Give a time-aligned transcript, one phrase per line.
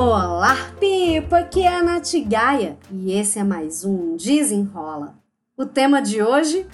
[0.00, 1.38] Olá, Pipa!
[1.38, 5.18] Aqui é a Nath Gaia e esse é mais um Desenrola.
[5.56, 6.64] O tema de hoje: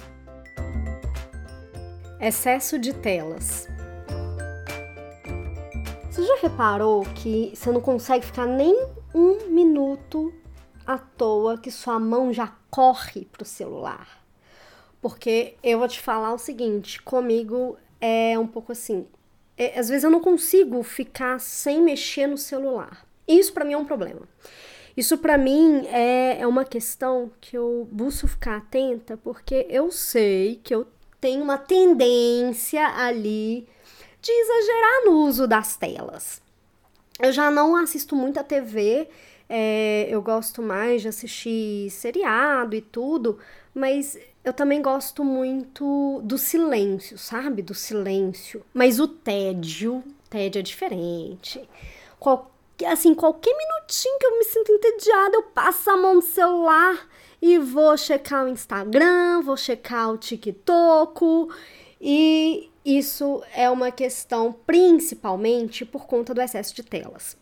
[2.20, 3.66] excesso de telas.
[6.10, 8.78] Você já reparou que você não consegue ficar nem
[9.14, 10.30] um minuto
[10.86, 14.22] à toa que sua mão já corre pro celular?
[15.00, 19.06] Porque eu vou te falar o seguinte: comigo é um pouco assim.
[19.56, 23.13] É, às vezes eu não consigo ficar sem mexer no celular.
[23.26, 24.28] Isso para mim é um problema.
[24.96, 30.60] Isso para mim é, é uma questão que eu busco ficar atenta porque eu sei
[30.62, 30.86] que eu
[31.20, 33.66] tenho uma tendência ali
[34.20, 36.40] de exagerar no uso das telas.
[37.20, 39.08] Eu já não assisto muito a TV,
[39.48, 43.38] é, eu gosto mais de assistir seriado e tudo,
[43.74, 47.62] mas eu também gosto muito do silêncio, sabe?
[47.62, 48.62] Do silêncio.
[48.72, 51.68] Mas o tédio, tédio é diferente.
[52.18, 52.53] Qual,
[52.84, 57.08] assim, qualquer minutinho que eu me sinto entediada, eu passo a mão no celular
[57.40, 61.24] e vou checar o Instagram, vou checar o TikTok.
[62.00, 67.36] E isso é uma questão principalmente por conta do excesso de telas.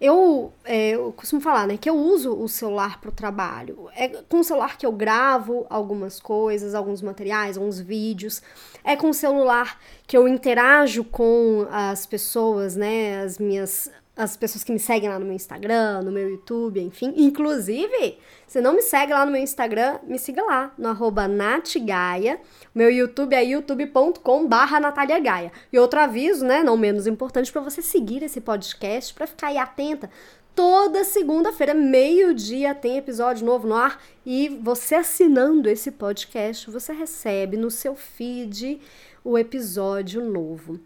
[0.00, 3.88] Eu, é, eu costumo falar, né, que eu uso o celular para o trabalho.
[3.96, 8.40] É com o celular que eu gravo algumas coisas, alguns materiais, alguns vídeos.
[8.84, 14.64] É com o celular que eu interajo com as pessoas, né, as minhas as pessoas
[14.64, 17.14] que me seguem lá no meu Instagram, no meu YouTube, enfim.
[17.16, 22.40] Inclusive, se não me segue lá no meu Instagram, me siga lá, no arroba natgaia.
[22.74, 24.80] Meu YouTube é youtube.com barra
[25.20, 25.52] Gaia.
[25.72, 29.56] E outro aviso, né, não menos importante, para você seguir esse podcast, para ficar aí
[29.56, 30.10] atenta.
[30.52, 34.02] Toda segunda-feira, meio-dia, tem episódio novo no ar.
[34.26, 38.80] E você assinando esse podcast, você recebe no seu feed
[39.22, 40.80] o episódio novo.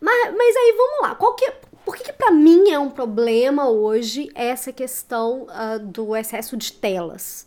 [0.00, 1.14] Mas, mas aí vamos lá.
[1.16, 1.52] Qual que,
[1.84, 6.72] por que, que para mim é um problema hoje essa questão uh, do excesso de
[6.72, 7.46] telas?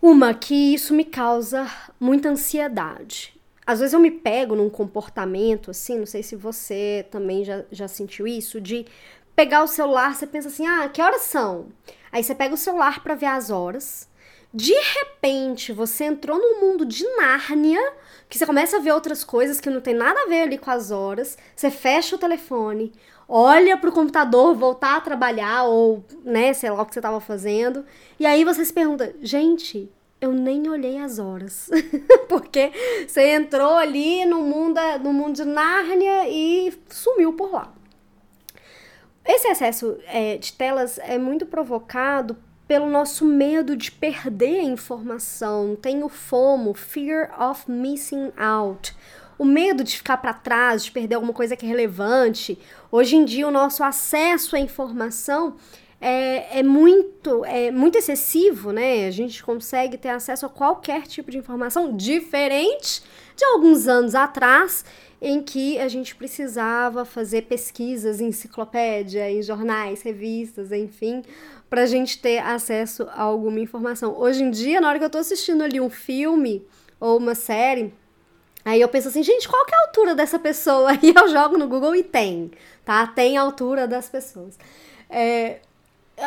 [0.00, 3.38] Uma, que isso me causa muita ansiedade.
[3.66, 7.88] Às vezes eu me pego num comportamento assim, não sei se você também já, já
[7.88, 8.86] sentiu isso, de
[9.34, 11.66] pegar o celular, você pensa assim, ah, que horas são?
[12.12, 14.08] Aí você pega o celular para ver as horas.
[14.54, 17.92] De repente, você entrou num mundo de Nárnia,
[18.28, 20.70] que você começa a ver outras coisas que não tem nada a ver ali com
[20.70, 21.38] as horas.
[21.54, 22.92] Você fecha o telefone,
[23.28, 27.84] olha pro computador voltar a trabalhar ou, né, sei lá o que você tava fazendo.
[28.18, 31.70] E aí você se pergunta, gente, eu nem olhei as horas.
[32.28, 32.72] Porque
[33.06, 37.72] você entrou ali no mundo, no mundo de Nárnia e sumiu por lá.
[39.24, 45.76] Esse excesso é, de telas é muito provocado pelo nosso medo de perder a informação.
[45.76, 48.94] Tem o FOMO, Fear of Missing Out
[49.38, 52.58] o medo de ficar para trás, de perder alguma coisa que é relevante.
[52.90, 55.56] Hoje em dia, o nosso acesso à informação
[56.08, 59.08] é, é, muito, é muito excessivo, né?
[59.08, 63.02] A gente consegue ter acesso a qualquer tipo de informação, diferente
[63.34, 64.84] de alguns anos atrás,
[65.20, 71.24] em que a gente precisava fazer pesquisas em enciclopédia, em jornais, revistas, enfim,
[71.68, 74.16] para a gente ter acesso a alguma informação.
[74.16, 76.64] Hoje em dia, na hora que eu estou assistindo ali um filme
[77.00, 77.92] ou uma série,
[78.64, 80.90] Aí eu penso assim, gente, qual que é a altura dessa pessoa?
[81.02, 82.50] Aí eu jogo no Google e tem,
[82.84, 83.06] tá?
[83.06, 84.58] Tem a altura das pessoas.
[85.08, 85.60] É,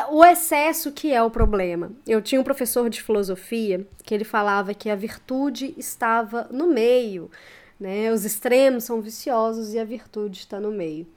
[0.09, 1.91] o excesso que é o problema.
[2.07, 7.29] Eu tinha um professor de filosofia que ele falava que a virtude estava no meio,
[7.79, 8.11] né?
[8.11, 11.07] Os extremos são viciosos e a virtude está no meio.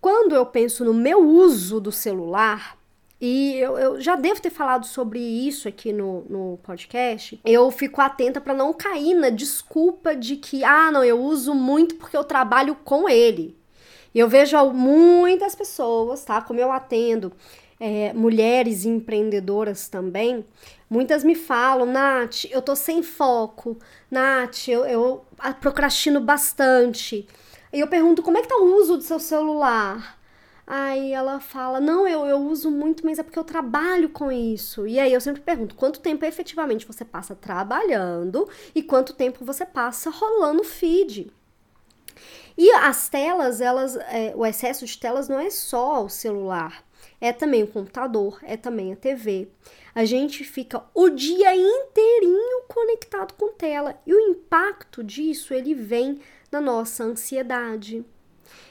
[0.00, 2.76] Quando eu penso no meu uso do celular,
[3.20, 7.38] e eu, eu, já devo ter falado sobre isso aqui no, no podcast.
[7.44, 11.96] Eu fico atenta para não cair na desculpa de que, ah, não, eu uso muito
[11.96, 13.54] porque eu trabalho com ele.
[14.14, 16.40] E eu vejo muitas pessoas, tá?
[16.40, 17.30] Como eu atendo
[17.80, 20.44] é, mulheres empreendedoras também,
[20.88, 23.78] muitas me falam, Nath, eu tô sem foco,
[24.10, 25.24] Nath, eu, eu
[25.60, 27.26] procrastino bastante.
[27.72, 30.20] E eu pergunto, como é que tá o uso do seu celular?
[30.72, 34.86] Aí ela fala: Não, eu, eu uso muito, mas é porque eu trabalho com isso.
[34.86, 39.66] E aí eu sempre pergunto: quanto tempo efetivamente você passa trabalhando e quanto tempo você
[39.66, 41.32] passa rolando feed?
[42.56, 46.84] E as telas, elas, é, o excesso de telas não é só o celular,
[47.20, 49.48] é também o computador, é também a TV.
[49.94, 56.20] A gente fica o dia inteirinho conectado com tela e o impacto disso ele vem
[56.50, 58.04] na nossa ansiedade,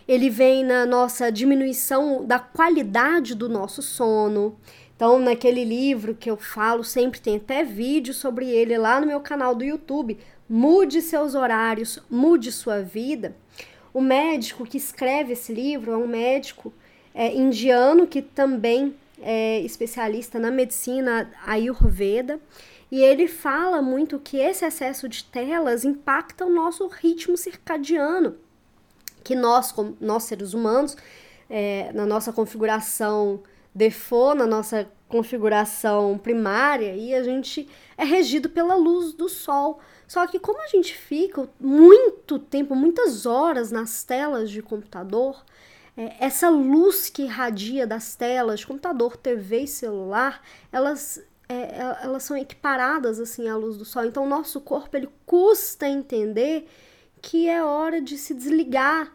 [0.08, 4.58] ele vem na nossa diminuição da qualidade do nosso sono.
[4.96, 9.22] Então, naquele livro que eu falo, sempre tem até vídeo sobre ele lá no meu
[9.22, 10.18] canal do YouTube.
[10.50, 13.36] Mude seus horários, mude sua vida.
[13.94, 16.74] O médico que escreve esse livro é um médico
[17.20, 22.40] é, indiano que também é especialista na medicina Ayurveda.
[22.90, 28.38] E ele fala muito que esse excesso de telas impacta o nosso ritmo circadiano,
[29.22, 30.96] que nós, como nós seres humanos,
[31.50, 33.44] é, na nossa configuração
[33.76, 37.68] default, na nossa configuração primária, e a gente
[37.98, 39.82] é regido pela luz do sol.
[40.08, 45.44] Só que como a gente fica muito tempo, muitas horas nas telas de computador,
[46.20, 50.42] essa luz que irradia das telas computador, TV e celular,
[50.72, 54.06] elas é, é, elas são equiparadas assim à luz do sol.
[54.06, 56.70] Então, o nosso corpo ele custa entender
[57.22, 59.12] que é hora de se desligar.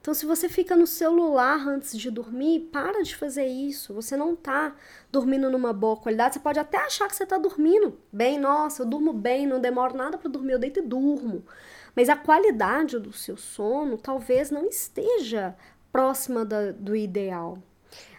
[0.00, 3.94] Então, se você fica no celular antes de dormir, para de fazer isso.
[3.94, 4.74] Você não tá
[5.10, 6.34] dormindo numa boa qualidade.
[6.34, 8.38] Você pode até achar que você tá dormindo bem.
[8.38, 11.44] Nossa, eu durmo bem, não demoro nada para dormir, eu deito e durmo.
[11.94, 15.56] Mas a qualidade do seu sono talvez não esteja
[15.96, 17.56] próxima da, do ideal.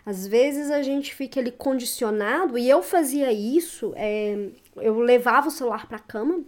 [0.04, 5.52] Às vezes a gente fica ali condicionado, e eu fazia isso, é, eu levava o
[5.52, 6.44] celular para cama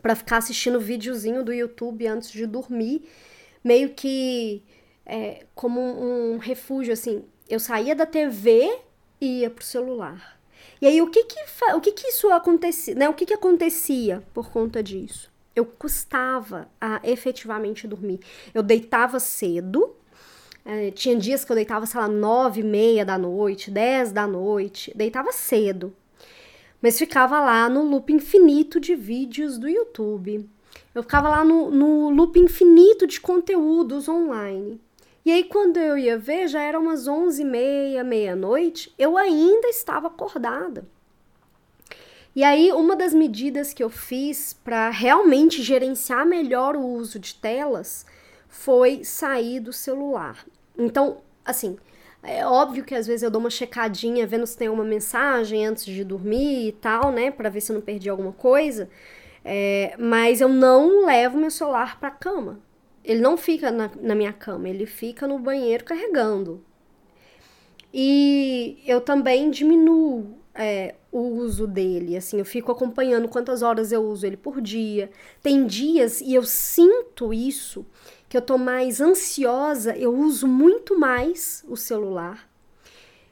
[0.00, 3.06] para ficar assistindo videozinho do YouTube antes de dormir,
[3.62, 4.62] meio que
[5.04, 7.22] é, como um, um refúgio, assim.
[7.50, 8.78] Eu saía da TV
[9.20, 10.40] e ia pro celular.
[10.80, 11.38] E aí, o que que,
[11.74, 13.08] o que, que isso acontecia, né?
[13.10, 15.30] O que que acontecia por conta disso?
[15.54, 18.20] Eu custava a efetivamente dormir.
[18.54, 19.96] Eu deitava cedo,
[20.66, 24.26] é, tinha dias que eu deitava, sei lá, nove e meia da noite, dez da
[24.26, 25.94] noite, deitava cedo.
[26.82, 30.48] Mas ficava lá no loop infinito de vídeos do YouTube.
[30.92, 34.80] Eu ficava lá no, no loop infinito de conteúdos online.
[35.24, 39.68] E aí, quando eu ia ver, já eram umas onze e meia, meia-noite, eu ainda
[39.68, 40.86] estava acordada.
[42.34, 47.34] E aí, uma das medidas que eu fiz para realmente gerenciar melhor o uso de
[47.36, 48.04] telas
[48.48, 50.44] foi sair do celular.
[50.78, 51.76] Então, assim,
[52.22, 55.84] é óbvio que às vezes eu dou uma checadinha vendo se tem uma mensagem antes
[55.84, 58.88] de dormir e tal, né, para ver se eu não perdi alguma coisa.
[59.44, 62.60] É, mas eu não levo meu celular para cama.
[63.04, 66.64] Ele não fica na, na minha cama, ele fica no banheiro carregando.
[67.94, 74.02] E eu também diminuo é, o uso dele, assim, eu fico acompanhando quantas horas eu
[74.02, 75.10] uso ele por dia.
[75.42, 77.86] Tem dias, e eu sinto isso,
[78.28, 82.48] que eu tô mais ansiosa, eu uso muito mais o celular.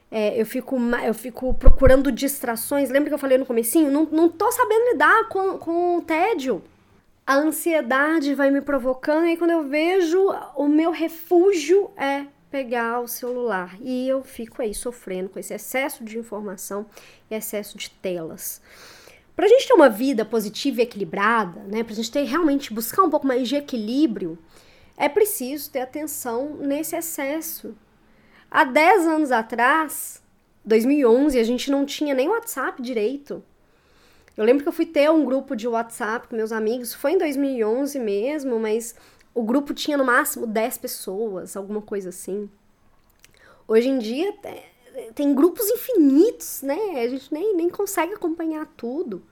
[0.09, 2.89] É, eu, fico, eu fico procurando distrações.
[2.89, 3.91] Lembra que eu falei no comecinho?
[3.91, 6.61] Não, não tô sabendo lidar com, com o tédio.
[7.27, 10.19] A ansiedade vai me provocando e quando eu vejo,
[10.55, 13.75] o meu refúgio é pegar o celular.
[13.81, 16.85] E eu fico aí sofrendo com esse excesso de informação
[17.29, 18.61] e excesso de telas.
[19.35, 21.83] Pra gente ter uma vida positiva e equilibrada, né?
[21.83, 24.37] Pra gente ter realmente buscar um pouco mais de equilíbrio,
[24.97, 27.75] é preciso ter atenção nesse excesso.
[28.49, 30.21] Há 10 anos atrás,
[30.63, 33.43] 2011, a gente não tinha nem WhatsApp direito.
[34.37, 37.17] Eu lembro que eu fui ter um grupo de WhatsApp com meus amigos, foi em
[37.17, 38.95] 2011 mesmo, mas
[39.33, 42.49] o grupo tinha no máximo 10 pessoas, alguma coisa assim.
[43.67, 44.33] Hoje em dia
[45.13, 47.01] tem grupos infinitos, né?
[47.03, 49.23] A gente nem, nem consegue acompanhar tudo.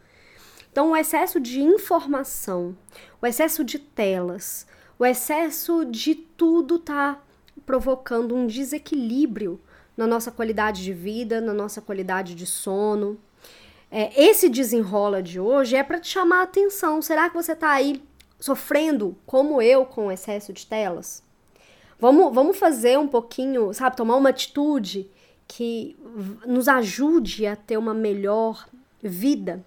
[0.71, 2.75] Então, o excesso de informação,
[3.21, 4.65] o excesso de telas,
[5.03, 7.21] o excesso de tudo tá
[7.65, 9.59] provocando um desequilíbrio
[9.97, 13.19] na nossa qualidade de vida, na nossa qualidade de sono.
[13.91, 17.01] É, esse desenrola de hoje é para te chamar a atenção.
[17.01, 18.01] Será que você tá aí
[18.39, 21.21] sofrendo como eu com o excesso de telas?
[21.99, 25.11] Vamos, vamos fazer um pouquinho, sabe, tomar uma atitude
[25.45, 25.97] que
[26.47, 28.69] nos ajude a ter uma melhor
[29.01, 29.65] vida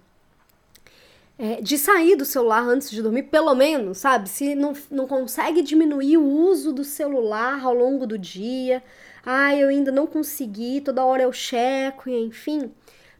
[1.39, 4.27] é, de sair do celular antes de dormir, pelo menos, sabe?
[4.27, 8.83] Se não, não consegue diminuir o uso do celular ao longo do dia,
[9.25, 12.71] ah, eu ainda não consegui, toda hora eu checo, e enfim,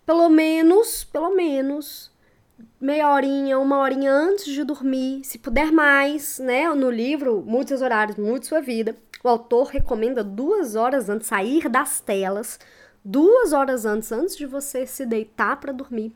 [0.05, 2.11] pelo menos, pelo menos,
[2.81, 6.67] meia horinha, uma horinha antes de dormir, se puder mais, né?
[6.73, 11.99] No livro Muitos Horários, Mude Sua Vida, o autor recomenda duas horas antes sair das
[11.99, 12.59] telas,
[13.03, 16.13] duas horas antes, antes de você se deitar para dormir,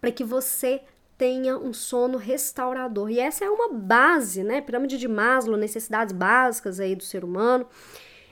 [0.00, 0.80] para que você
[1.22, 3.08] tenha um sono restaurador.
[3.08, 4.60] E essa é uma base, né?
[4.60, 7.64] Pirâmide de Maslow, necessidades básicas aí do ser humano,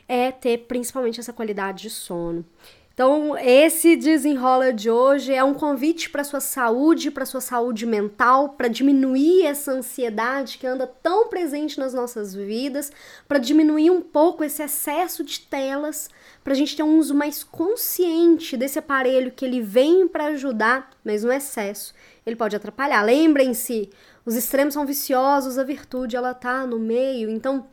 [0.08, 2.44] é ter principalmente essa qualidade de sono.
[2.92, 8.50] Então, esse desenrola de hoje é um convite para sua saúde, para sua saúde mental,
[8.50, 12.90] para diminuir essa ansiedade que anda tão presente nas nossas vidas,
[13.28, 16.10] para diminuir um pouco esse excesso de telas,
[16.42, 20.90] para a gente ter um uso mais consciente desse aparelho que ele vem para ajudar,
[21.04, 21.94] mas no excesso
[22.30, 23.02] ele pode atrapalhar.
[23.02, 23.90] Lembrem-se,
[24.24, 27.66] os extremos são viciosos, a virtude ela tá no meio, então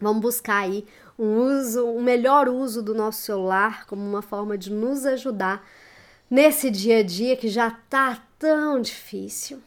[0.00, 0.84] vamos buscar aí
[1.18, 5.66] um uso, um melhor uso do nosso celular como uma forma de nos ajudar
[6.28, 9.62] nesse dia a dia que já tá tão difícil.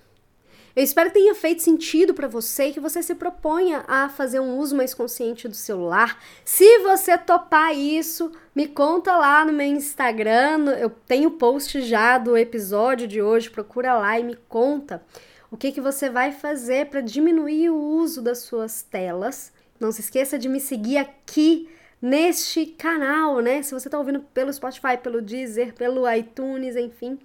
[0.75, 4.41] Eu espero que tenha feito sentido para você e que você se proponha a fazer
[4.41, 6.21] um uso mais consciente do celular.
[6.43, 10.65] Se você topar isso, me conta lá no meu Instagram.
[10.77, 15.01] Eu tenho post já do episódio de hoje, procura lá e me conta
[15.49, 19.53] o que, que você vai fazer para diminuir o uso das suas telas.
[19.79, 21.69] Não se esqueça de me seguir aqui
[22.01, 23.61] neste canal, né?
[23.63, 27.17] Se você está ouvindo pelo Spotify, pelo Deezer, pelo iTunes, enfim,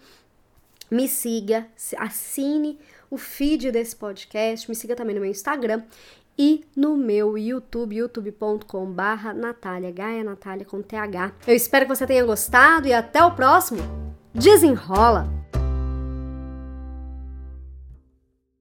[0.89, 1.67] me siga,
[1.99, 2.79] assine
[3.11, 5.83] o feed desse podcast, me siga também no meu Instagram
[6.39, 11.33] e no meu YouTube, youtube.com barra Natália, Gaia Natália com TH.
[11.47, 13.83] Eu espero que você tenha gostado e até o próximo.
[14.33, 15.60] Desenrola!